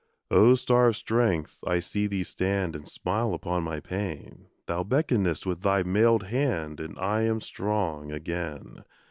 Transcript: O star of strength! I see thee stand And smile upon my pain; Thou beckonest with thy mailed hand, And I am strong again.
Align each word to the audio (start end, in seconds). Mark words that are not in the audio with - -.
O 0.31 0.55
star 0.55 0.87
of 0.87 0.95
strength! 0.97 1.59
I 1.67 1.79
see 1.79 2.07
thee 2.07 2.23
stand 2.23 2.75
And 2.75 2.87
smile 2.89 3.35
upon 3.35 3.61
my 3.61 3.79
pain; 3.79 4.47
Thou 4.65 4.83
beckonest 4.83 5.45
with 5.45 5.61
thy 5.61 5.83
mailed 5.83 6.23
hand, 6.23 6.79
And 6.79 6.97
I 6.97 7.21
am 7.21 7.39
strong 7.39 8.11
again. 8.11 8.83